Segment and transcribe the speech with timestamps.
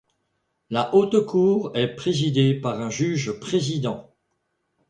[0.71, 4.11] La Haute Cour est présidée par un Juge-Président.